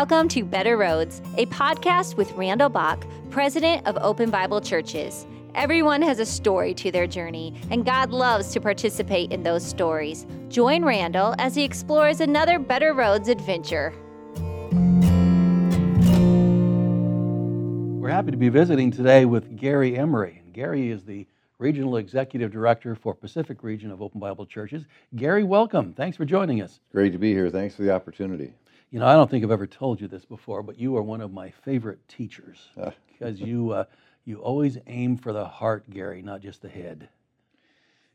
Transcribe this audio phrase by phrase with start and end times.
[0.00, 5.26] Welcome to Better Roads, a podcast with Randall Bach, president of Open Bible Churches.
[5.54, 10.26] Everyone has a story to their journey, and God loves to participate in those stories.
[10.48, 13.92] Join Randall as he explores another Better Roads adventure.
[18.00, 20.40] We're happy to be visiting today with Gary Emery.
[20.42, 21.26] And Gary is the
[21.58, 24.86] Regional Executive Director for Pacific Region of Open Bible Churches.
[25.16, 25.92] Gary, welcome.
[25.92, 26.80] Thanks for joining us.
[26.90, 27.50] Great to be here.
[27.50, 28.54] Thanks for the opportunity.
[28.90, 31.20] You know, I don't think I've ever told you this before, but you are one
[31.20, 32.92] of my favorite teachers Ah.
[33.08, 33.84] because you uh,
[34.24, 37.08] you always aim for the heart, Gary, not just the head.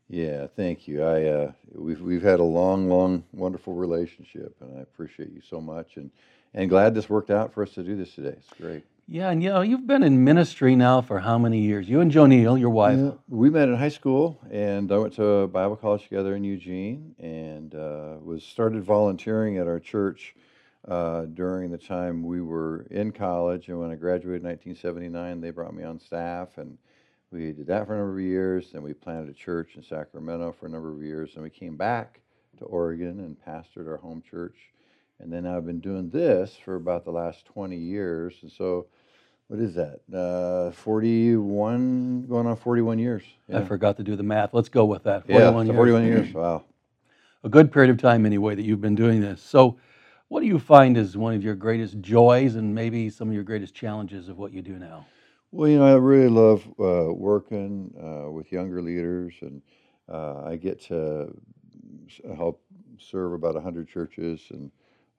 [0.08, 1.02] Yeah, thank you.
[1.02, 5.60] I uh, we've we've had a long, long, wonderful relationship, and I appreciate you so
[5.60, 6.10] much, and
[6.54, 8.36] and glad this worked out for us to do this today.
[8.36, 8.84] It's great.
[9.08, 11.88] Yeah, and you know, you've been in ministry now for how many years?
[11.88, 12.98] You and Joe Neal, your wife.
[12.98, 17.14] Yeah, we met in high school, and I went to Bible college together in Eugene,
[17.18, 20.34] and uh, was started volunteering at our church
[20.88, 23.68] uh, during the time we were in college.
[23.68, 26.78] And when I graduated in 1979, they brought me on staff, and
[27.30, 28.70] we did that for a number of years.
[28.72, 31.76] Then we planted a church in Sacramento for a number of years, and we came
[31.76, 32.20] back
[32.58, 34.56] to Oregon and pastored our home church.
[35.18, 38.86] And then I've been doing this for about the last 20 years, and so
[39.48, 40.00] what is that?
[40.12, 43.22] Uh, 41, going on 41 years.
[43.52, 44.52] I forgot to do the math.
[44.52, 45.24] Let's go with that.
[45.28, 45.76] Yeah, 41 years.
[45.76, 46.34] 41 years.
[46.34, 46.64] Wow.
[47.44, 49.40] A good period of time, anyway, that you've been doing this.
[49.40, 49.78] So,
[50.28, 53.44] what do you find is one of your greatest joys and maybe some of your
[53.44, 55.06] greatest challenges of what you do now?
[55.52, 59.62] Well, you know, I really love uh, working uh, with younger leaders, and
[60.12, 61.32] uh, I get to
[62.36, 62.60] help
[62.98, 64.70] serve about 100 churches and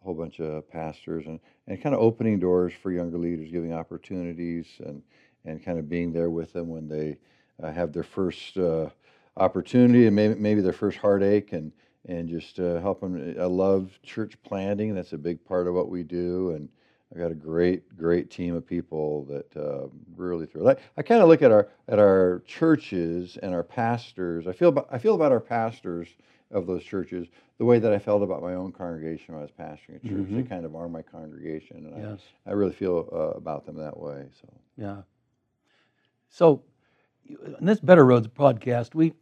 [0.01, 3.73] a whole bunch of pastors, and, and kind of opening doors for younger leaders, giving
[3.73, 5.01] opportunities, and,
[5.45, 7.17] and kind of being there with them when they
[7.63, 8.89] uh, have their first uh,
[9.37, 11.71] opportunity and maybe, maybe their first heartache, and,
[12.07, 13.35] and just uh, help them.
[13.39, 16.69] I love church planting, that's a big part of what we do, and
[17.11, 20.69] I've got a great, great team of people that uh, really through.
[20.69, 24.47] I, I kind of look at our at our churches and our pastors.
[24.47, 26.09] I feel about, I feel about our pastors
[26.51, 29.51] of those churches the way that I felt about my own congregation when I was
[29.51, 30.27] pastoring a church.
[30.29, 32.19] They kind of are my congregation, and Yes.
[32.45, 34.25] I, I really feel uh, about them that way.
[34.41, 34.47] So
[34.77, 35.01] Yeah.
[36.29, 36.61] So,
[37.27, 39.13] in this Better Roads podcast, we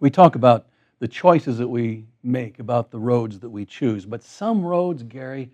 [0.00, 0.66] we talk about
[1.02, 4.06] the choices that we make, about the roads that we choose.
[4.06, 5.50] But some roads, Gary,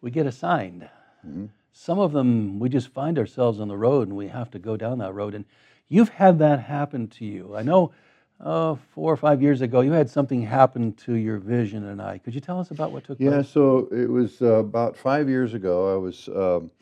[0.00, 0.88] we get assigned.
[1.24, 1.50] Mhm.
[1.70, 4.76] Some of them, we just find ourselves on the road and we have to go
[4.76, 5.36] down that road.
[5.36, 5.44] And
[5.88, 7.54] you've had that happen to you.
[7.54, 7.92] I know
[8.40, 12.18] uh, four or five years ago, you had something happen to your vision and I.
[12.18, 13.46] Could you tell us about what took Yeah, place?
[13.46, 15.94] Yeah, so it was uh, about five years ago.
[15.94, 16.72] I was um,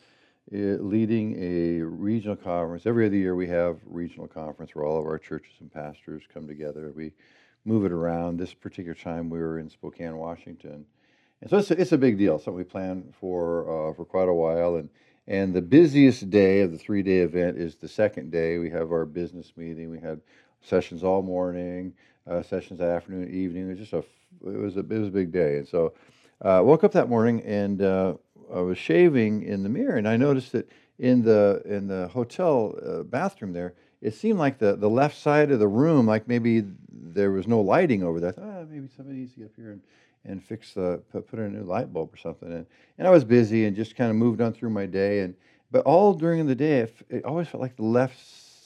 [0.50, 2.86] leading a regional conference.
[2.86, 6.46] Every other year, we have regional conference where all of our churches and pastors come
[6.46, 6.90] together.
[6.96, 7.12] We
[7.66, 8.38] move it around.
[8.38, 10.86] This particular time, we were in Spokane, Washington,
[11.40, 12.38] and so it's a, it's a big deal.
[12.38, 14.76] Something we plan for uh, for quite a while.
[14.76, 14.88] And
[15.28, 18.58] and the busiest day of the three day event is the second day.
[18.58, 19.90] We have our business meeting.
[19.90, 20.20] We had
[20.62, 21.92] sessions all morning,
[22.30, 23.66] uh, sessions that afternoon, evening.
[23.66, 24.04] It was just a
[24.48, 25.58] it was a it was a big day.
[25.58, 25.94] And so
[26.42, 28.14] uh, woke up that morning and uh,
[28.54, 32.74] I was shaving in the mirror, and I noticed that in the in the hotel
[32.84, 33.74] uh, bathroom there,
[34.06, 36.62] it seemed like the, the left side of the room, like maybe
[36.92, 38.28] there was no lighting over there.
[38.30, 39.80] I thought, oh, maybe somebody needs to get up here and,
[40.24, 42.52] and fix the put, put in a new light bulb or something.
[42.52, 42.66] And
[42.98, 45.22] and I was busy and just kind of moved on through my day.
[45.22, 45.34] And
[45.72, 48.16] but all during the day, it, it always felt like the left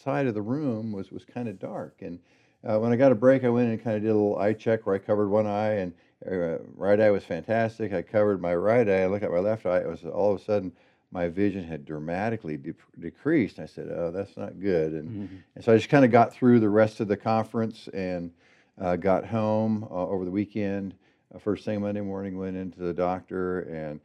[0.04, 2.02] side of the room was was kind of dark.
[2.02, 2.18] And
[2.62, 4.52] uh, when I got a break, I went and kind of did a little eye
[4.52, 5.94] check where I covered one eye, and
[6.30, 7.94] uh, right eye was fantastic.
[7.94, 9.04] I covered my right eye.
[9.04, 9.78] I looked at my left eye.
[9.78, 10.72] It was all of a sudden
[11.12, 13.59] my vision had dramatically de- decreased.
[13.59, 15.28] I said, "Oh, that's not good." And, Mhm.
[15.56, 18.31] and so I just kind of got through the rest of the conference and
[18.78, 20.94] uh, got home uh, over the weekend.
[21.34, 24.00] Uh, first thing Monday morning, went into the doctor, and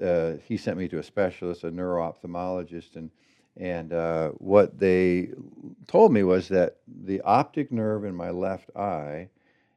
[0.00, 3.10] uh, he sent me to a specialist, a neuro-ophthalmologist, and
[3.56, 5.30] and uh, what they
[5.86, 9.28] told me was that the optic nerve in my left eye,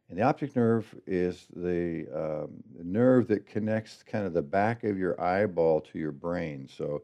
[0.09, 2.49] and the optic nerve is the um,
[2.81, 6.67] nerve that connects kind of the back of your eyeball to your brain.
[6.67, 7.03] So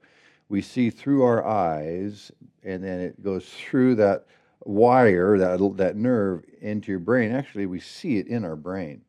[0.49, 2.31] we see through our eyes,
[2.63, 4.25] and then it goes through that
[4.63, 7.31] wire, that that nerve into your brain.
[7.31, 9.01] Actually, we see it in our brain,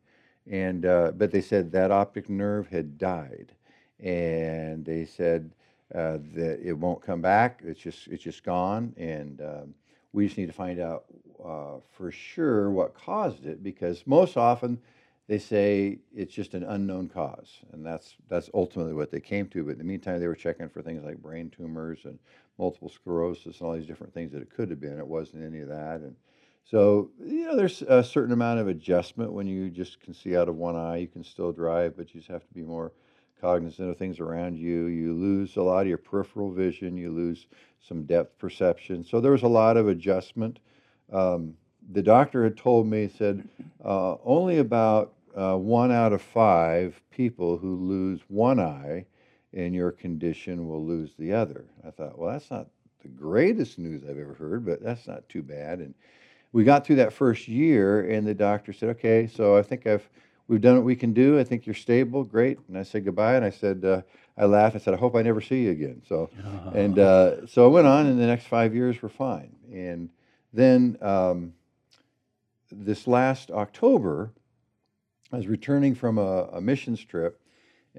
[0.49, 3.53] and uh, but they said that optic nerve had died,
[4.01, 5.51] and they said
[5.93, 7.61] uh, that it won't come back.
[7.63, 9.73] It's just it's just gone, and um,
[10.11, 11.05] we just need to find out
[11.45, 14.79] uh, for sure what caused it because most often
[15.27, 19.63] they say it's just an unknown cause, and that's that's ultimately what they came to.
[19.63, 22.19] But in the meantime, they were checking for things like brain tumors and
[22.59, 24.99] multiple sclerosis and all these different things that it could have been.
[24.99, 26.15] It wasn't any of that, and
[26.63, 30.49] so you know, there's a certain amount of adjustment when you just can see out
[30.49, 30.97] of one eye.
[30.97, 32.91] You can still drive, but you just have to be more
[33.41, 34.85] cognizant of things around you.
[34.85, 36.97] You lose a lot of your peripheral vision.
[36.97, 37.47] You lose
[37.87, 39.03] some depth perception.
[39.03, 40.59] So there was a lot of adjustment.
[41.11, 41.55] Um,
[41.91, 43.47] the doctor had told me, said,
[43.83, 49.05] uh, only about uh, one out of five people who lose one eye
[49.53, 51.65] in your condition will lose the other.
[51.85, 52.67] I thought, well, that's not
[53.01, 55.79] the greatest news I've ever heard, but that's not too bad.
[55.79, 55.93] And
[56.51, 60.07] we got through that first year, and the doctor said, okay, so I think I've
[60.47, 61.39] we've done what we can do.
[61.39, 62.59] I think you're stable, great.
[62.67, 64.01] And I said goodbye, and I said, uh,
[64.37, 64.75] I laughed.
[64.75, 66.01] I said, I hope I never see you again.
[66.07, 66.29] So,
[66.73, 69.55] and uh, so I went on, and the next five years were fine.
[69.73, 70.09] And
[70.55, 71.53] then um,
[72.71, 74.31] this last October,
[75.31, 77.41] I was returning from a, a missions trip.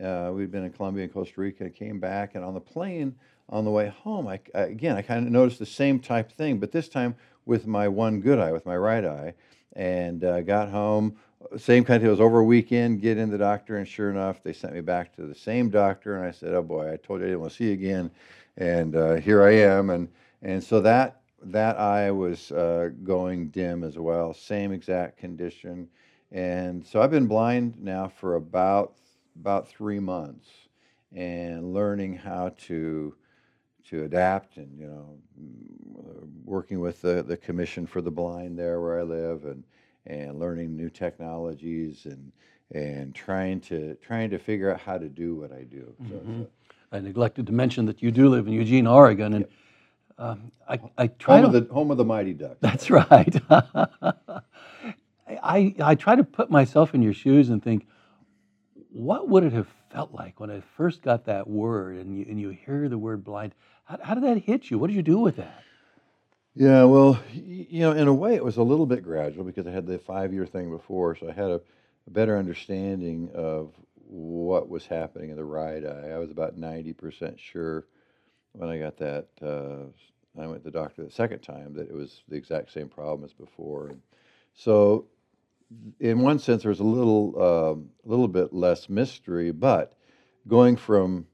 [0.02, 1.66] Uh, we'd been in Colombia and Costa Rica.
[1.66, 3.14] I came back, and on the plane
[3.48, 6.58] on the way home, I, I again I kind of noticed the same type thing,
[6.58, 7.14] but this time
[7.44, 9.34] with my one good eye, with my right eye,
[9.74, 11.16] and uh, got home.
[11.56, 12.08] Same kind of thing.
[12.08, 13.00] It was over a weekend.
[13.02, 16.16] Get in the doctor, and sure enough, they sent me back to the same doctor.
[16.16, 18.10] And I said, "Oh boy, I told you I didn't want to see you again."
[18.56, 20.08] And uh, here I am, and
[20.42, 21.20] and so that
[21.50, 24.34] that eye was uh, going dim as well.
[24.34, 25.88] Same exact condition,
[26.32, 28.94] and so I've been blind now for about
[29.40, 30.48] about three months,
[31.14, 33.14] and learning how to
[33.88, 35.18] to adapt and you know
[36.44, 39.64] working with the, the commission for the blind there where I live and
[40.06, 42.32] and learning new technologies and
[42.72, 45.94] and trying to trying to figure out how to do what I do.
[46.02, 46.42] Mm-hmm.
[46.92, 49.46] I neglected to mention that you do live in Eugene, Oregon, and
[50.18, 52.58] um, I, I try home to of the home of the mighty duck.
[52.60, 53.34] That's right.
[55.28, 57.86] I I try to put myself in your shoes and think,
[58.92, 62.40] what would it have felt like when I first got that word and you and
[62.40, 63.54] you hear the word blind?
[63.84, 64.78] How, how did that hit you?
[64.78, 65.64] What did you do with that?
[66.54, 69.72] Yeah, well, you know, in a way, it was a little bit gradual because I
[69.72, 71.62] had the five-year thing before, so I had a,
[72.06, 73.72] a better understanding of
[74.06, 76.10] what was happening in the right eye.
[76.10, 77.86] I was about ninety percent sure
[78.56, 79.26] when I got that.
[79.42, 79.90] Uh,
[80.40, 83.24] I went to the doctor the second time that it was the exact same problem
[83.24, 83.92] as before.
[84.54, 85.06] So,
[85.98, 89.94] in one sense, there was a little, a um, little bit less mystery, but
[90.46, 91.26] going from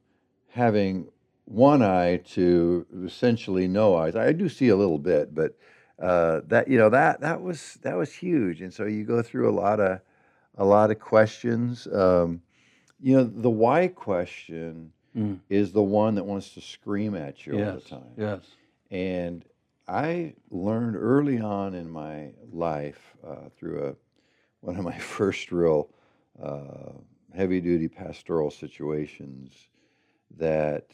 [0.51, 1.09] having
[1.45, 4.17] one eye to essentially no eyes.
[4.17, 5.59] I do see a little bit, but
[6.01, 8.63] uh, that you know that that was that was huge.
[8.63, 10.01] And so you go through a lot of
[10.57, 11.87] a lot of questions.
[11.93, 12.43] Um,
[13.01, 15.39] you know, the why question mm.
[15.49, 18.13] is the one that wants to scream at you yes, all the time.
[18.17, 18.41] Yes.
[18.91, 19.45] And
[19.89, 23.95] I learned early on in my life uh, through a
[24.61, 25.89] one of my first real
[26.43, 26.93] uh,
[27.35, 29.53] heavy duty pastoral situations
[30.39, 30.87] that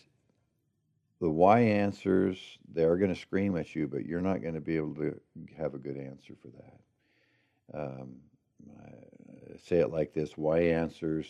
[1.20, 2.38] the why answers,
[2.72, 5.18] they're going to scream at you, but you're not going to be able to
[5.56, 7.80] have a good answer for that.
[7.80, 8.14] Um,
[9.64, 11.26] say it like this why answers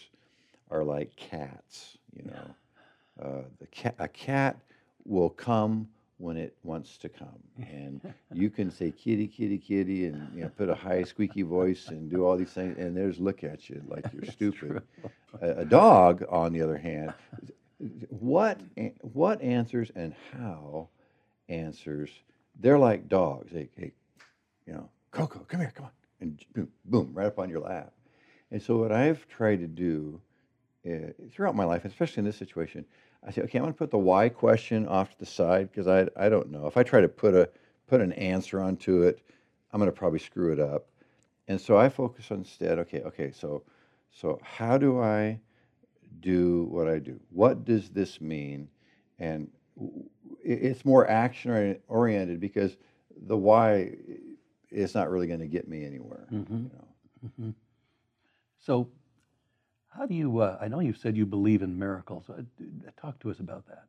[0.70, 2.37] are like cats, you know.
[3.20, 4.56] Uh, the cat, a cat
[5.04, 5.88] will come
[6.18, 7.38] when it wants to come.
[7.58, 8.00] And
[8.32, 12.10] you can say kitty, kitty, kitty, and you know, put a high squeaky voice and
[12.10, 14.82] do all these things, and there's look at you like you're stupid.
[15.40, 17.12] A, a, dog, on the other hand,
[18.08, 18.60] what
[19.00, 20.88] what answers and how
[21.48, 22.10] answers
[22.60, 23.92] they're like dogs hey, hey
[24.66, 27.92] you know coco come here come on and boom, boom right up on your lap
[28.50, 30.20] and so what i've tried to do
[30.88, 32.84] uh, throughout my life especially in this situation
[33.26, 35.86] i say okay i'm going to put the why question off to the side because
[35.86, 37.48] I, I don't know if i try to put a
[37.86, 39.20] put an answer onto it
[39.72, 40.86] i'm going to probably screw it up
[41.46, 43.62] and so i focus instead okay okay so
[44.10, 45.40] so how do i
[46.20, 47.20] do what I do.
[47.30, 48.68] What does this mean?
[49.18, 49.48] And
[50.44, 52.76] it's more action oriented because
[53.26, 53.92] the why
[54.70, 56.26] is not really going to get me anywhere.
[56.32, 56.54] Mm-hmm.
[56.54, 57.28] You know?
[57.28, 57.50] mm-hmm.
[58.58, 58.88] So,
[59.98, 60.38] how do you?
[60.38, 62.30] Uh, I know you said you believe in miracles.
[62.30, 62.42] Uh,
[63.00, 63.84] talk to us about that.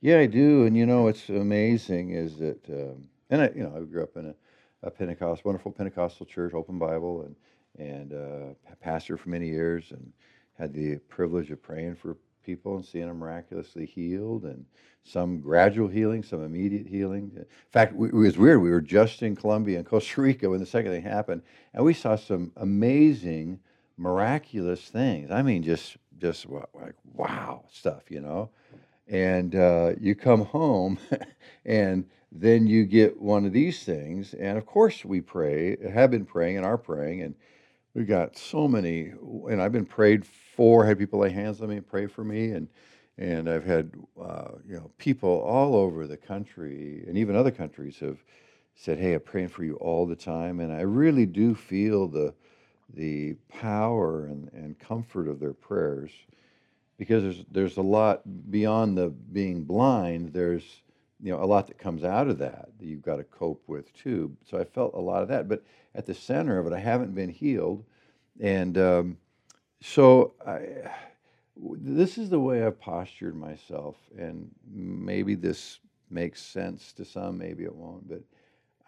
[0.00, 0.64] Yeah, I do.
[0.64, 4.16] And you know, what's amazing is that, um, and I, you know, I grew up
[4.16, 4.34] in a,
[4.82, 7.36] a Pentecost, wonderful Pentecostal church, open Bible, and
[7.78, 10.12] and uh, pastor for many years, and
[10.58, 14.64] had the privilege of praying for people and seeing them miraculously healed and
[15.04, 17.30] some gradual healing, some immediate healing.
[17.36, 18.62] In fact, it was weird.
[18.62, 21.42] We were just in Colombia and Costa Rica when the second thing happened,
[21.74, 23.60] and we saw some amazing,
[24.00, 25.30] miraculous things.
[25.30, 28.50] I mean, just just like wow stuff, you know.
[29.06, 30.98] And uh, you come home,
[31.64, 36.24] and then you get one of these things, and of course we pray, have been
[36.24, 37.34] praying, and are praying, and
[37.94, 39.12] we've got so many,
[39.48, 40.84] and I've been prayed for.
[40.86, 42.68] Had people lay hands on me and pray for me, and
[43.18, 43.90] and I've had
[44.20, 48.18] uh, you know people all over the country and even other countries have
[48.74, 52.32] said, "Hey, I'm praying for you all the time," and I really do feel the
[52.94, 56.10] the power and, and comfort of their prayers.
[56.98, 60.32] because there's there's a lot beyond the being blind.
[60.32, 60.82] There's
[61.20, 63.92] you know a lot that comes out of that that you've got to cope with
[63.94, 64.36] too.
[64.48, 65.62] So I felt a lot of that, but
[65.94, 67.84] at the center of it, I haven't been healed,
[68.40, 69.18] and um,
[69.82, 70.60] so I,
[71.56, 75.80] this is the way I've postured myself, and maybe this
[76.10, 78.22] makes sense to some, maybe it won't, but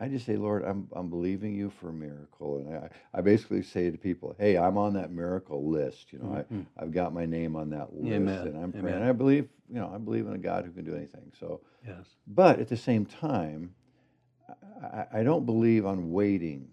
[0.02, 2.58] I just say, Lord, I'm, I'm believing you for a miracle.
[2.58, 6.12] And I, I basically say to people, hey, I'm on that miracle list.
[6.12, 6.62] You know, mm-hmm.
[6.76, 8.12] I, I've got my name on that list.
[8.12, 8.48] Amen.
[8.48, 9.00] And I'm praying.
[9.00, 11.30] I believe, you know, I believe in a God who can do anything.
[11.38, 12.04] So, yes.
[12.26, 13.74] But at the same time,
[14.82, 16.68] I, I don't believe on waiting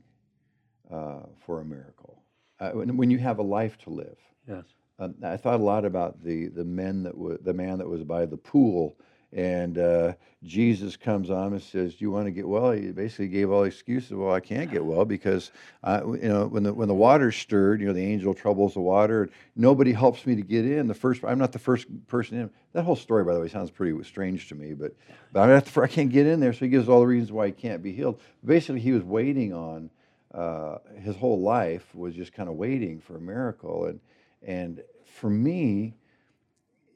[0.92, 2.24] uh, for a miracle.
[2.60, 4.18] Uh, when, when you have a life to live.
[4.48, 4.66] Yes.
[4.98, 8.04] Um, I thought a lot about the, the men that w- the man that was
[8.04, 8.98] by the pool
[9.32, 13.28] and uh, Jesus comes on and says, "Do you want to get well?" He basically
[13.28, 14.12] gave all excuses.
[14.12, 15.52] Well, I can't get well because
[15.84, 18.80] uh, you know when the when the water's stirred, you know the angel troubles the
[18.80, 19.30] water.
[19.56, 20.88] Nobody helps me to get in.
[20.88, 22.50] The first, I'm not the first person in.
[22.74, 24.74] That whole story, by the way, sounds pretty strange to me.
[24.74, 24.94] But
[25.32, 26.54] but I'm not the, I can't get in there.
[26.54, 28.20] So he gives all the reasons why he can't be healed.
[28.44, 29.90] Basically, he was waiting on.
[30.34, 34.00] Uh, his whole life was just kind of waiting for a miracle, and
[34.44, 35.96] and for me,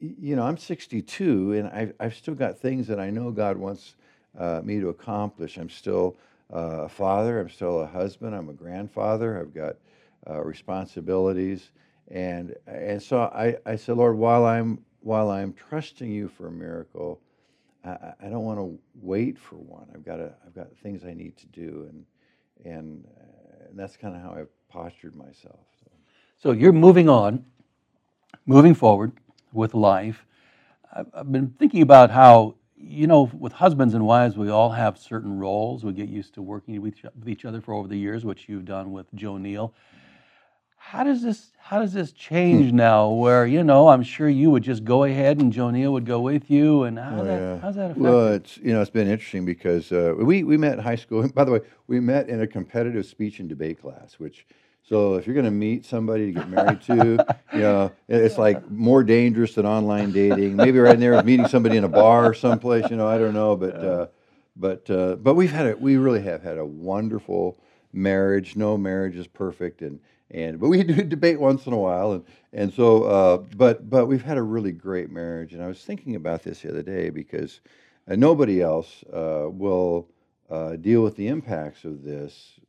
[0.04, 3.96] you know, I'm 62 and I've, I've still got things that I know God wants
[4.38, 5.58] uh, me to accomplish.
[5.58, 6.18] I'm still
[6.54, 9.78] uh, a father, I'm still a husband, I'm a grandfather, I've got
[10.30, 11.72] uh, responsibilities.
[12.10, 16.52] And, and so I, I said, Lord, while I'm, while I'm trusting you for a
[16.52, 17.22] miracle,
[17.86, 19.88] I, I don't want to wait for one.
[19.94, 21.90] I've got, to, I've got things I need to do.
[21.90, 22.06] And,
[22.66, 25.60] and, uh, and that's kind of how I've postured myself.
[25.80, 25.92] So.
[26.38, 27.46] so you're moving on,
[28.46, 29.14] moving forward
[29.54, 30.26] with life.
[31.14, 35.40] I've been thinking about how, you know, with husbands and wives, we all have certain
[35.40, 35.84] roles.
[35.84, 36.96] We get used to working with
[37.28, 39.74] each other for over the years, which you've done with Joe Neal.
[40.78, 42.76] How does this how does this change hmm.
[42.76, 43.10] now?
[43.10, 46.20] Where you know, I'm sure you would just go ahead and Joe Neal would go
[46.20, 47.60] with you, and how oh, that yeah.
[47.60, 48.00] how's that affect?
[48.00, 51.28] Well, it's you know it's been interesting because uh, we we met in high school.
[51.34, 54.46] By the way, we met in a competitive speech and debate class, which
[54.84, 58.70] so if you're going to meet somebody to get married to, you know, it's like
[58.70, 60.58] more dangerous than online dating.
[60.58, 62.90] Maybe right in there with meeting somebody in a bar or someplace.
[62.90, 64.08] You know, I don't know, but uh,
[64.58, 67.58] but uh, but we've had a we really have had a wonderful
[67.94, 68.58] marriage.
[68.58, 72.26] No marriage is perfect, and and but we do debate once in a while, and
[72.52, 75.54] and so uh, but but we've had a really great marriage.
[75.54, 77.62] And I was thinking about this the other day because
[78.10, 80.10] uh, nobody else uh, will
[80.50, 82.60] uh, deal with the impacts of this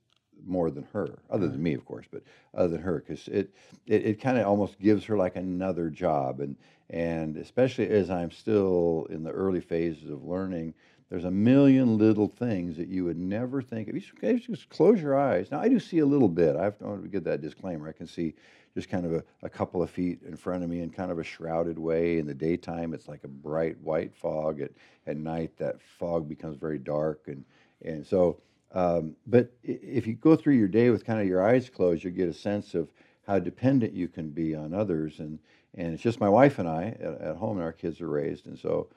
[0.46, 2.22] more than her, other than me, of course, but
[2.54, 3.54] other than her, because it
[3.86, 6.56] it, it kind of almost gives her like another job, and
[6.90, 10.74] and especially as I'm still in the early phases of learning,
[11.10, 13.94] there's a million little things that you would never think of.
[13.94, 15.50] You just, just close your eyes.
[15.50, 16.56] Now I do see a little bit.
[16.56, 17.88] I have to give that disclaimer.
[17.88, 18.34] I can see
[18.74, 21.18] just kind of a, a couple of feet in front of me in kind of
[21.18, 22.18] a shrouded way.
[22.18, 24.60] In the daytime, it's like a bright white fog.
[24.60, 24.72] At
[25.06, 27.44] at night, that fog becomes very dark, and
[27.84, 28.40] and so
[28.74, 32.10] um, but if you go through your day with kind of your eyes closed, you
[32.10, 32.90] get a sense of
[33.26, 35.20] how dependent you can be on others.
[35.20, 35.38] And,
[35.74, 38.46] and it's just my wife and I at, at home, and our kids are raised.
[38.46, 38.88] And so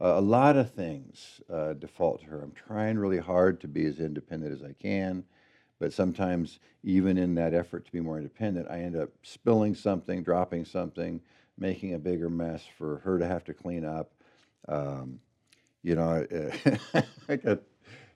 [0.00, 2.42] uh, a lot of things uh, default to her.
[2.42, 5.22] I'm trying really hard to be as independent as I can.
[5.78, 10.22] But sometimes, even in that effort to be more independent, I end up spilling something,
[10.22, 11.20] dropping something,
[11.58, 14.10] making a bigger mess for her to have to clean up.
[14.68, 15.20] Um,
[15.82, 16.26] you know,
[17.28, 17.60] I got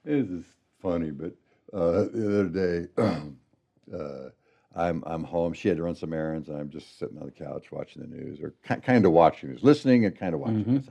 [0.05, 0.45] this is
[0.81, 1.33] funny, but
[1.73, 2.89] uh, the other day,
[3.95, 4.31] uh,
[4.75, 5.53] I'm I'm home.
[5.53, 8.09] She had to run some errands, and I'm just sitting on the couch watching the
[8.09, 10.65] news, or kind of watching news, listening and kind of watching.
[10.65, 10.91] Mm-hmm.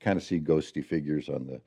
[0.00, 1.60] kind of see ghosty figures on the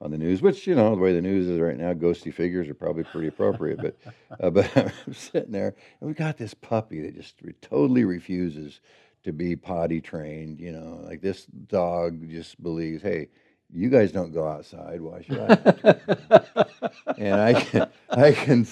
[0.00, 2.68] on the news, which you know the way the news is right now, ghosty figures
[2.68, 3.80] are probably pretty appropriate.
[3.80, 3.96] but
[4.40, 4.70] uh, but
[5.06, 8.80] I'm sitting there, and we got this puppy that just totally refuses
[9.24, 10.60] to be potty trained.
[10.60, 13.28] You know, like this dog just believes, hey
[13.72, 15.00] you guys don't go outside.
[15.00, 16.74] Why should I?
[17.18, 18.66] and I can, I can,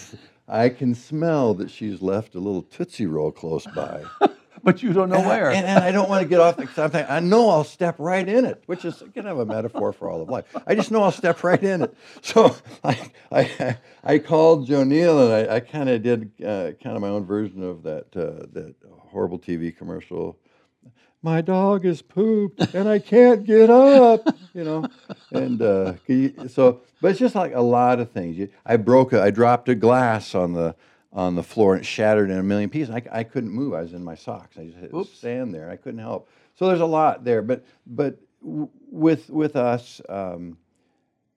[0.48, 4.04] I can smell that she's left a little tootsie roll close by.
[4.62, 5.50] but you don't know and where.
[5.50, 7.04] I, and, and, I don't want to get off the something.
[7.08, 10.22] I know I'll step right in it, which is kind of a metaphor for all
[10.22, 10.44] of life.
[10.66, 11.94] I just know I'll step right in it.
[12.22, 16.96] So I, I, I called Joe Neal and I, I kind of did uh, kind
[16.96, 20.38] of my own version of that uh, that horrible TV commercial
[21.22, 24.88] my dog is pooped and I can't get up, you know.
[25.32, 25.94] And uh,
[26.48, 28.48] so, but it's just like a lot of things.
[28.64, 30.76] I broke, a, I dropped a glass on the
[31.12, 32.94] on the floor and it shattered in a million pieces.
[32.94, 33.72] I, I couldn't move.
[33.72, 34.58] I was in my socks.
[34.58, 35.70] I just had to stand there.
[35.70, 36.28] I couldn't help.
[36.54, 37.42] So there's a lot there.
[37.42, 40.58] But but with with us, um,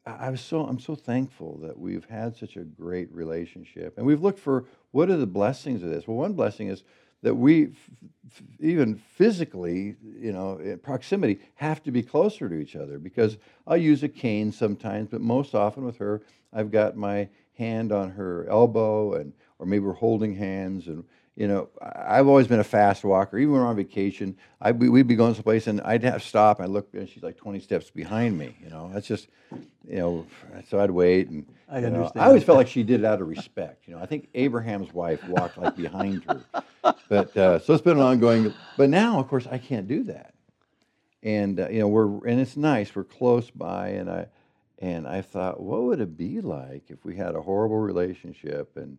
[0.05, 4.21] I was so I'm so thankful that we've had such a great relationship, and we've
[4.21, 6.07] looked for what are the blessings of this.
[6.07, 6.83] Well, one blessing is
[7.21, 7.71] that we
[8.59, 13.77] even physically, you know, in proximity, have to be closer to each other because I'll
[13.77, 16.21] use a cane sometimes, but most often with her,
[16.53, 21.03] I've got my hand on her elbow and or maybe we're holding hands and
[21.39, 23.37] you know, I've always been a fast walker.
[23.37, 26.59] Even when we're on vacation, I, we'd be going someplace and I'd have to stop
[26.59, 28.57] and I look and she's like 20 steps behind me.
[28.61, 29.29] You know, that's just,
[29.87, 30.25] you know,
[30.69, 32.23] so I'd wait and I you know, understand.
[32.23, 33.87] I always felt like she did it out of respect.
[33.87, 36.43] You know, I think Abraham's wife walked like behind her,
[37.07, 38.53] but uh, so it's been an ongoing.
[38.75, 40.33] But now, of course, I can't do that,
[41.23, 42.93] and uh, you know, we're and it's nice.
[42.93, 44.27] We're close by, and I
[44.79, 48.97] and I thought, what would it be like if we had a horrible relationship and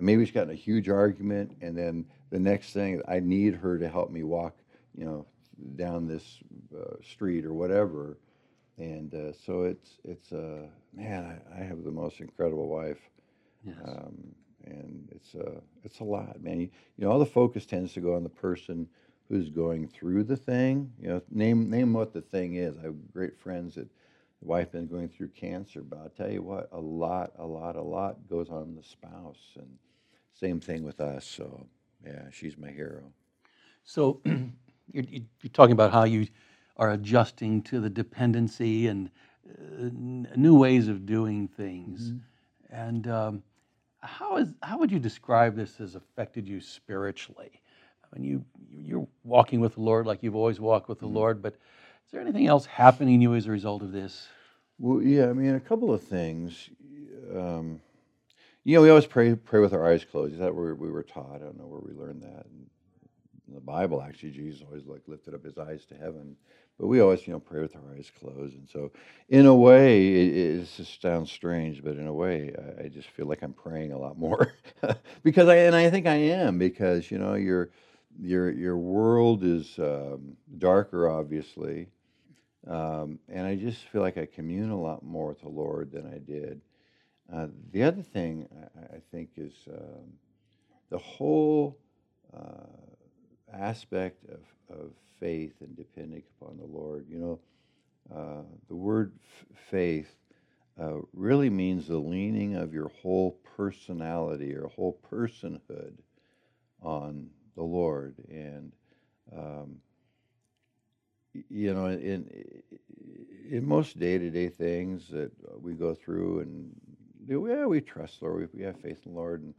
[0.00, 3.78] and maybe she's gotten a huge argument, and then the next thing I need her
[3.78, 4.56] to help me walk,
[4.96, 5.26] you know,
[5.76, 6.38] down this
[6.76, 8.18] uh, street or whatever,
[8.78, 13.00] and uh, so it's it's uh, man, I, I have the most incredible wife,
[13.64, 13.76] Yes.
[13.86, 16.60] um, and it's uh, it's a lot, man.
[16.60, 18.88] You, you know, all the focus tends to go on the person
[19.28, 20.92] who's going through the thing.
[21.00, 22.76] You know, name name what the thing is.
[22.78, 23.88] I have great friends that
[24.42, 27.76] the wife been going through cancer, but I'll tell you what, a lot, a lot,
[27.76, 29.68] a lot goes on the spouse, and
[30.34, 31.26] same thing with us.
[31.26, 31.66] So
[32.04, 33.04] yeah, she's my hero.
[33.84, 36.28] So you're, you're talking about how you
[36.76, 39.10] are adjusting to the dependency and
[39.48, 42.14] uh, n- new ways of doing things.
[42.70, 43.42] And um,
[44.00, 47.60] how is how would you describe this has affected you spiritually?
[48.04, 51.42] I mean, you you're walking with the Lord like you've always walked with the Lord,
[51.42, 51.56] but
[52.10, 54.26] is there anything else happening to you as a result of this?
[54.80, 56.68] Well, yeah, I mean, a couple of things.
[57.32, 57.80] Um,
[58.64, 60.32] you know, we always pray pray with our eyes closed.
[60.32, 61.36] Is that where we were taught?
[61.36, 62.46] I don't know where we learned that.
[63.46, 66.34] In the Bible, actually, Jesus always like lifted up his eyes to heaven,
[66.80, 68.56] but we always, you know, pray with our eyes closed.
[68.56, 68.90] And so,
[69.28, 73.08] in a way, it, it just sounds strange, but in a way, I, I just
[73.10, 74.52] feel like I'm praying a lot more
[75.22, 77.70] because I and I think I am because you know your
[78.20, 81.86] your your world is um, darker, obviously.
[82.66, 86.06] Um, and I just feel like I commune a lot more with the Lord than
[86.06, 86.60] I did.
[87.32, 90.12] Uh, the other thing I, I think is um,
[90.90, 91.78] the whole
[92.36, 92.66] uh,
[93.52, 97.06] aspect of, of faith and depending upon the Lord.
[97.08, 97.40] You know,
[98.14, 100.14] uh, the word f- faith
[100.80, 105.94] uh, really means the leaning of your whole personality, your whole personhood
[106.82, 108.14] on the Lord.
[108.28, 108.72] And
[109.36, 109.76] um,
[111.32, 112.28] you know, in
[113.48, 116.70] in most day to day things that we go through, and
[117.26, 119.54] yeah, we trust the Lord, we, we have faith in the Lord, and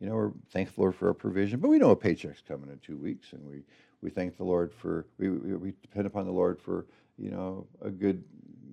[0.00, 1.60] you know, we're thankful Lord for our provision.
[1.60, 3.62] But we know a paycheck's coming in two weeks, and we
[4.02, 6.86] we thank the Lord for we, we depend upon the Lord for
[7.18, 8.22] you know a good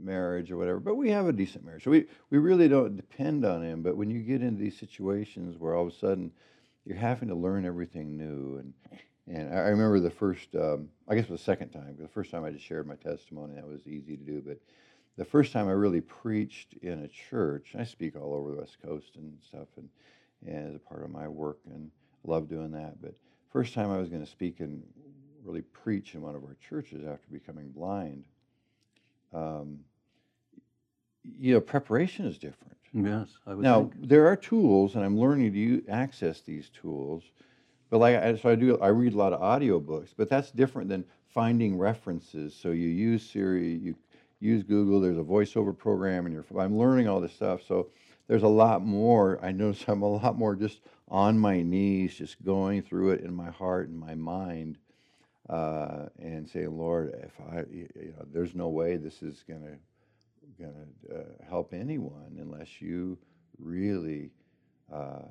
[0.01, 0.79] marriage or whatever.
[0.79, 3.81] But we have a decent marriage, so we we really don't depend on Him.
[3.81, 6.31] But when you get into these situations where all of a sudden
[6.85, 8.73] you're having to learn everything new and
[9.27, 12.31] and I remember the first, um, I guess it was the second time, the first
[12.31, 14.41] time I just shared my testimony, that was easy to do.
[14.45, 14.59] But
[15.17, 18.77] the first time I really preached in a church, I speak all over the West
[18.81, 19.89] Coast and stuff, and,
[20.45, 21.89] and as a part of my work, and
[22.23, 23.01] love doing that.
[23.01, 23.13] But
[23.51, 24.83] first time I was going to speak and
[25.43, 28.25] really preach in one of our churches after becoming blind,
[29.33, 29.79] um,
[31.23, 32.77] you know, preparation is different.
[32.93, 34.09] Yes, I would Now think.
[34.09, 37.23] there are tools, and I'm learning to access these tools.
[37.93, 38.75] But like, so I do.
[38.79, 42.55] I read a lot of audiobooks, but that's different than finding references.
[42.55, 43.95] So you use Siri, you
[44.39, 44.99] use Google.
[44.99, 46.43] There's a voiceover program, and you're.
[46.59, 47.61] I'm learning all this stuff.
[47.61, 47.89] So
[48.27, 49.37] there's a lot more.
[49.43, 53.31] I notice I'm a lot more just on my knees, just going through it in
[53.31, 54.79] my heart and my mind,
[55.47, 59.77] uh, and saying, Lord, if I, you know, there's no way this is gonna
[60.59, 63.19] gonna uh, help anyone unless you
[63.59, 64.31] really
[64.91, 65.25] uh,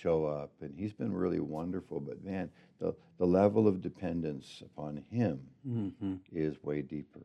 [0.00, 0.52] show up.
[0.60, 2.00] And he's been really wonderful.
[2.00, 7.22] But man, the the level of dependence upon him hmm is way deeper,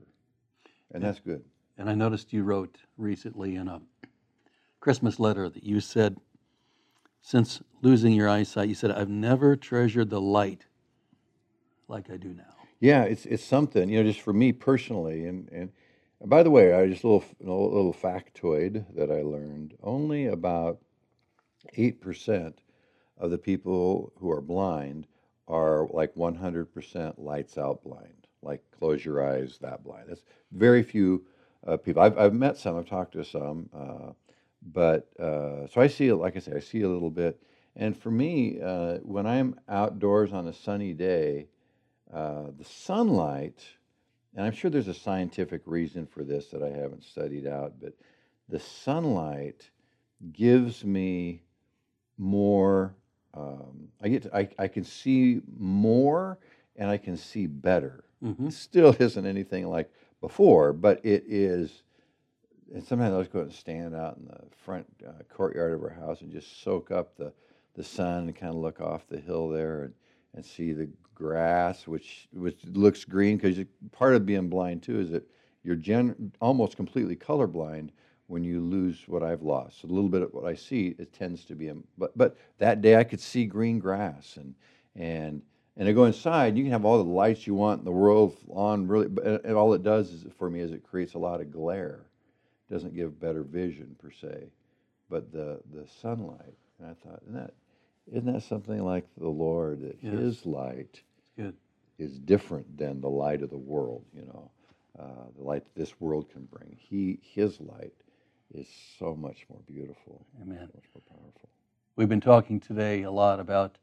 [0.94, 1.44] and that's good.
[1.78, 3.82] And I noticed you wrote recently in a
[4.80, 6.18] Christmas letter that you said,
[7.22, 10.66] since losing your eyesight, you said, I've never treasured the light
[11.88, 12.44] like I do now.
[12.80, 15.26] Yeah, it's it's something you know, just for me personally.
[15.26, 15.72] And and,
[16.22, 19.76] and by the way, I just a little a little factoid that I learned.
[19.84, 20.80] Only about
[21.74, 22.62] eight percent
[23.18, 25.08] of the people who are blind
[25.48, 30.06] are like one hundred percent lights out blind, like close your eyes that blind.
[30.08, 31.26] That's very few
[31.68, 32.02] uh, people.
[32.02, 32.78] I've I've met some.
[32.78, 33.70] I've talked to some.
[33.74, 34.14] Uh,
[34.62, 37.42] but uh, so I see, like I say, I see a little bit.
[37.76, 41.48] And for me, uh, when I'm outdoors on a sunny day,
[42.14, 43.64] uh, the sunlight,
[44.36, 47.94] and I'm sure there's a scientific reason for this that I haven't studied out, but
[48.50, 49.70] the sunlight
[50.34, 51.44] gives me
[52.20, 52.94] more
[53.34, 56.40] um, I get to, I, I can see more
[56.76, 58.04] and I can see better.
[58.24, 58.48] Mm-hmm.
[58.48, 61.84] It still isn't anything like before, but it is.
[62.74, 65.90] And sometimes I'll just go and stand out in the front uh, courtyard of our
[65.90, 67.34] house and just soak up the,
[67.74, 69.94] the sun and kind of look off the hill there and,
[70.36, 75.10] and see the grass, which which looks green because part of being blind too is
[75.10, 75.28] that
[75.64, 77.90] you're gen, almost completely colorblind
[78.30, 79.82] when you lose what I've lost.
[79.82, 81.70] So a little bit of what I see, it tends to be.
[81.70, 84.54] A, but but that day I could see green grass and
[84.96, 85.42] and
[85.76, 86.56] and I go inside.
[86.56, 89.56] You can have all the lights you want in the world on, really, but and
[89.56, 92.06] all it does is for me is it creates a lot of glare.
[92.70, 94.52] It doesn't give better vision per se,
[95.10, 96.56] but the the sunlight.
[96.80, 97.54] And I thought, isn't that
[98.12, 100.14] isn't that something like the Lord that Yes.
[100.14, 101.02] His light
[101.36, 101.56] Good.
[101.98, 104.06] is different than the light of the world.
[104.14, 104.52] You know,
[105.00, 106.78] uh, the light that this world can bring.
[106.78, 107.94] He His light
[108.54, 110.58] is so much more beautiful, Amen.
[110.60, 111.50] So much more powerful.
[111.96, 113.78] We've been talking today a lot about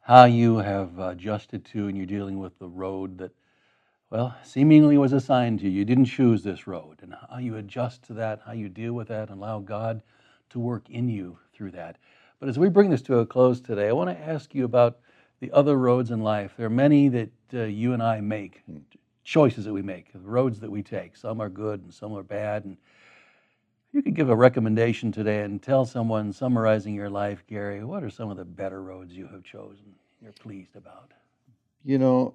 [0.00, 3.32] how you have adjusted to and you're dealing with the road that,
[4.10, 5.80] well, seemingly was assigned to you.
[5.80, 9.08] You didn't choose this road, and how you adjust to that, how you deal with
[9.08, 10.02] that, and allow God
[10.50, 11.96] to work in you through that.
[12.40, 14.98] But as we bring this to a close today, I want to ask you about
[15.40, 16.54] the other roads in life.
[16.56, 18.62] There are many that uh, you and I make,
[19.22, 21.16] choices that we make, roads that we take.
[21.16, 22.64] Some are good and some are bad.
[22.64, 22.76] And
[23.92, 28.10] you could give a recommendation today and tell someone summarizing your life, Gary, what are
[28.10, 31.12] some of the better roads you have chosen you're pleased about?
[31.84, 32.34] You know,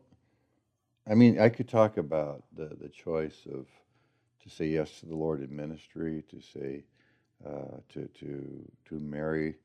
[1.09, 3.67] I mean, I could talk about the the choice of
[4.43, 6.83] to say yes to the Lord in ministry, to say
[7.45, 9.55] uh, to to to marry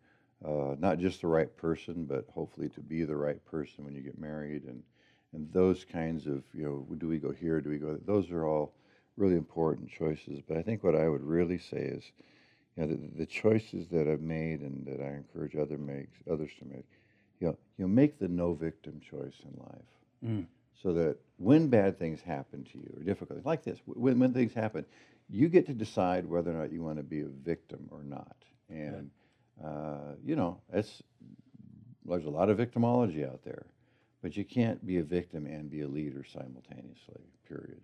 [0.45, 4.03] uh, not just the right person, but hopefully to be the right person when you
[4.03, 4.83] get married, and
[5.33, 7.87] and those kinds of you know, do we go here, do we go?
[7.89, 8.01] There?
[8.05, 8.75] Those are all
[9.21, 10.41] really important choices.
[10.47, 12.05] But I think what I would really say is,
[12.77, 16.51] you know, the, the choices that I've made and that I encourage other makes others
[16.61, 16.87] to make,
[17.41, 19.83] you know, you make the no victim choice in life
[20.25, 20.47] Mm.
[20.83, 24.53] so that when bad things happen to you or difficult like this when, when things
[24.53, 24.85] happen
[25.31, 28.37] you get to decide whether or not you want to be a victim or not
[28.69, 29.11] and
[29.65, 31.03] uh, you know it's
[32.05, 33.67] there's a lot of victimology out there
[34.23, 37.81] but you can't be a victim and be a leader simultaneously period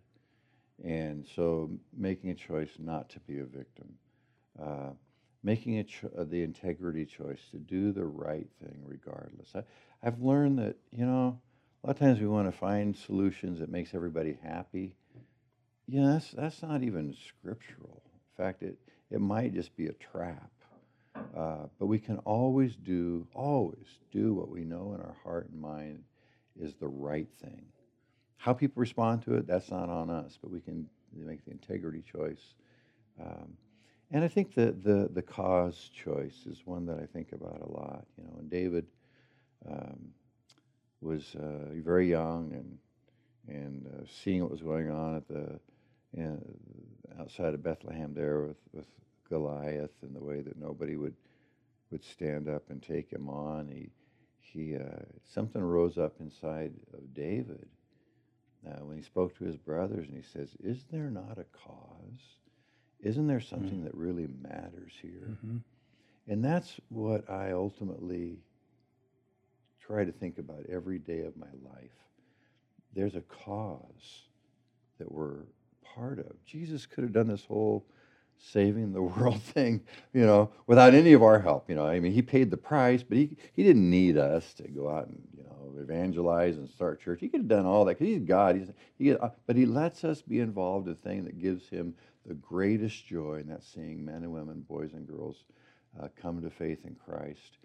[0.84, 3.94] and so making a choice not to be a victim
[4.60, 4.90] uh,
[5.42, 9.62] making cho- uh, the integrity choice to do the right thing regardless I,
[10.02, 11.40] i've learned that you know
[11.86, 14.96] a lot of times we want to find solutions that makes everybody happy.
[15.86, 18.02] Yeah, that's, that's not even scriptural.
[18.12, 18.76] In fact, it,
[19.08, 20.50] it might just be a trap.
[21.14, 25.60] Uh, but we can always do, always do what we know in our heart and
[25.60, 26.02] mind
[26.60, 27.66] is the right thing.
[28.36, 32.02] How people respond to it, that's not on us, but we can make the integrity
[32.02, 32.54] choice.
[33.20, 33.56] Um,
[34.12, 37.72] and I think the, the, the cause choice is one that I think about a
[37.72, 38.06] lot.
[38.16, 38.86] You know, and David,
[39.68, 40.12] um,
[41.00, 42.78] was uh, very young and
[43.48, 45.60] and uh, seeing what was going on at the
[47.20, 48.86] outside of Bethlehem there with, with
[49.28, 51.14] Goliath and the way that nobody would
[51.90, 53.68] would stand up and take him on.
[53.68, 53.90] He
[54.40, 57.68] he uh, something rose up inside of David
[58.66, 62.38] uh, when he spoke to his brothers and he says, "Is there not a cause?
[63.00, 65.62] Isn't there something that really matters here?" Mhm.
[66.28, 68.38] And that's what I ultimately
[69.78, 71.92] try to think about every day of my life.
[72.94, 74.24] There's a cause
[74.98, 75.44] that we're
[75.82, 76.44] part of.
[76.44, 77.86] Jesus could have done this whole
[78.38, 81.68] saving the world thing, you know, without any of our help.
[81.68, 84.64] You know, I mean, he paid the price, but he, he didn't need us to
[84.68, 85.22] go out and,
[85.80, 87.20] evangelize and start church.
[87.20, 88.56] He could have done all that because he's God.
[88.56, 91.94] He's, he, uh, but he lets us be involved in the thing that gives him
[92.26, 95.44] the greatest joy, and that's seeing men and women, boys and girls,
[96.00, 97.58] uh, come to faith in Christ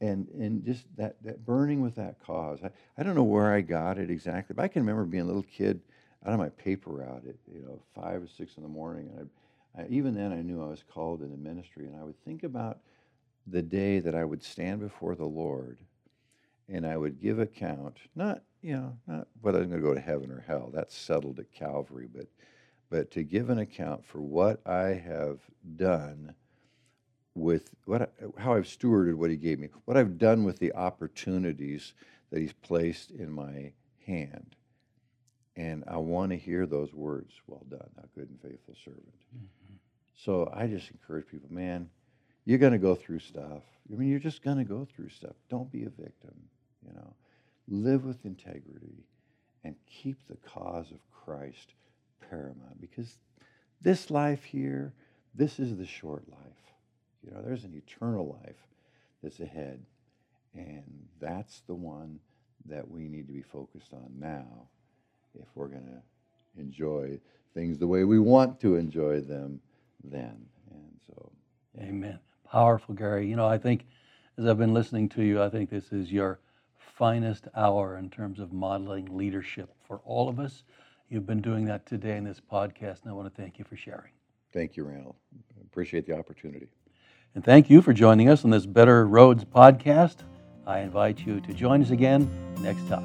[0.00, 2.60] and and just that that burning with that cause.
[2.62, 5.26] I, I don't know where I got it exactly, but I can remember being a
[5.26, 5.80] little kid
[6.24, 9.30] out of my paper route at you know five or six in the morning, and
[9.76, 12.42] I, I, even then I knew I was called into ministry, and I would think
[12.42, 12.80] about
[13.46, 15.78] the day that I would stand before the Lord,
[16.68, 20.00] and I would give account, not you know not whether I'm going to go to
[20.00, 20.70] heaven or hell.
[20.72, 22.26] That's settled at Calvary, but
[22.88, 25.40] but to give an account for what I have
[25.76, 26.34] done
[27.34, 30.72] with what I- how I've stewarded what he gave me, what I've done with the
[30.74, 31.94] opportunities
[32.30, 33.72] that he's placed in my
[34.06, 34.56] hand.
[35.54, 39.14] And I want to hear those words, well done, thou good and faithful servant.
[39.34, 39.74] Mm-hmm.
[40.14, 41.88] So I just encourage people, man,
[42.44, 43.62] you're going to go through stuff.
[43.90, 45.36] I mean, you're just going to go through stuff.
[45.48, 46.34] Don't be a victim,
[46.86, 47.14] you know.
[47.68, 49.04] Live with integrity
[49.64, 51.74] and keep the cause of Christ
[52.30, 53.18] paramount because
[53.82, 54.92] this life here,
[55.34, 56.38] this is the short life.
[57.24, 58.56] You know, there's an eternal life
[59.22, 59.80] that's ahead.
[60.54, 60.84] And
[61.20, 62.20] that's the one
[62.66, 64.68] that we need to be focused on now
[65.38, 67.18] if we're going to enjoy
[67.52, 69.60] things the way we want to enjoy them
[70.02, 70.46] then.
[70.70, 71.30] And so,
[71.80, 72.18] Amen.
[72.50, 73.28] Powerful, Gary.
[73.28, 73.86] You know, I think
[74.38, 76.38] as I've been listening to you, I think this is your
[76.96, 80.64] finest hour in terms of modeling leadership for all of us.
[81.10, 83.76] You've been doing that today in this podcast, and I want to thank you for
[83.76, 84.12] sharing.
[84.52, 85.14] thank you, Randall.
[85.70, 86.68] Appreciate the opportunity.
[87.34, 90.16] And thank you for joining us on this Better Roads podcast.
[90.66, 92.30] I invite you to join us again
[92.60, 93.04] next time.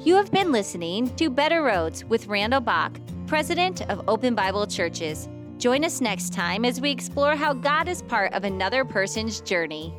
[0.00, 2.96] You have been listening to Better Roads with Randall Bach,
[3.26, 5.28] President of Open Bible Churches.
[5.58, 9.92] Join us next time as we explore how God is part of another person's journey.